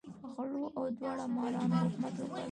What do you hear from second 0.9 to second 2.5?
داړه مارانو حکومت وکړ.